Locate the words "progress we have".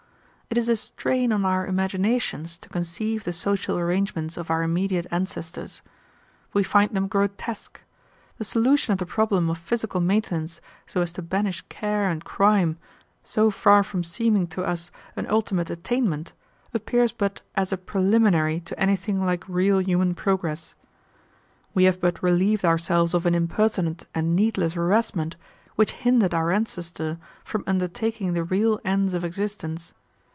20.13-22.01